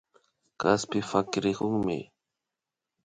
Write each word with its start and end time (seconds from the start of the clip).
Kaspita 0.61 1.07
pakirikunmi 1.11 1.99